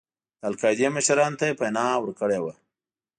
[0.39, 2.53] د القاعدې مشرانو ته یې پناه ورکړې وه.